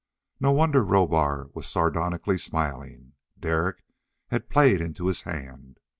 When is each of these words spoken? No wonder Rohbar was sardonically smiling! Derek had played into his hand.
No 0.39 0.51
wonder 0.51 0.83
Rohbar 0.83 1.51
was 1.53 1.67
sardonically 1.67 2.39
smiling! 2.39 3.13
Derek 3.39 3.83
had 4.31 4.49
played 4.49 4.81
into 4.81 5.05
his 5.05 5.21
hand. 5.21 5.79